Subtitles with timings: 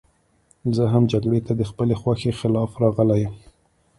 [0.75, 3.35] زه هم جګړې ته د خپلې خوښې خلاف راغلی یم